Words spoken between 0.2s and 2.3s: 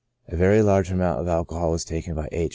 A very large amount of alcohol was taken by